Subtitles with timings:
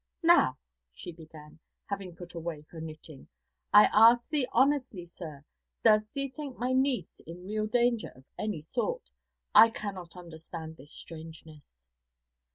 [0.23, 0.57] 'Now,'
[0.95, 3.27] she began, having put away her knitting,
[3.71, 5.45] 'I ask thee honestly, sir,
[5.83, 9.11] does thee think my niece in real danger of any sort?
[9.53, 11.85] I cannot understand this strangeness.'